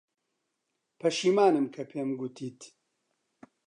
پەشیمانم 0.99 1.65
کە 1.73 1.83
پێم 1.91 2.09
گوتیت. 2.19 2.59